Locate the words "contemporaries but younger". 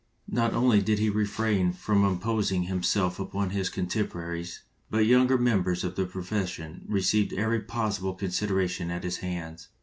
3.69-5.37